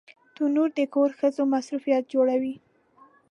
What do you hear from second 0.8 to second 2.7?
کور ښځو مصروفیت جوړوي